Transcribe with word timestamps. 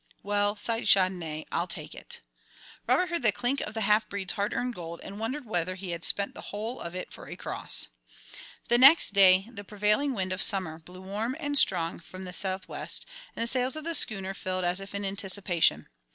"Well," 0.23 0.55
sighed 0.55 0.87
Chandonnais, 0.87 1.45
"I'll 1.51 1.67
take 1.67 1.93
it." 1.93 2.21
Robert 2.87 3.09
heard 3.09 3.21
the 3.21 3.31
clink 3.31 3.61
of 3.61 3.75
the 3.75 3.81
half 3.81 4.09
breed's 4.09 4.33
hard 4.33 4.51
earned 4.51 4.73
gold, 4.73 4.99
and 5.03 5.19
wondered 5.19 5.45
whether 5.45 5.75
he 5.75 5.91
had 5.91 6.03
spent 6.03 6.33
the 6.33 6.41
whole 6.41 6.79
of 6.79 6.95
it 6.95 7.13
for 7.13 7.27
a 7.27 7.35
cross. 7.35 7.87
The 8.67 8.79
next 8.79 9.11
day 9.13 9.47
the 9.53 9.63
prevailing 9.63 10.15
wind 10.15 10.33
of 10.33 10.41
Summer 10.41 10.79
blew 10.79 11.01
warm 11.03 11.35
and 11.39 11.55
strong 11.55 11.99
from 11.99 12.23
the 12.23 12.33
south 12.33 12.67
west, 12.67 13.05
and 13.35 13.43
the 13.43 13.47
sails 13.47 13.75
of 13.75 13.83
the 13.83 13.93
schooner 13.93 14.33
filled 14.33 14.65
as 14.65 14.79
if 14.79 14.95
in 14.95 15.05
anticipation. 15.05 15.87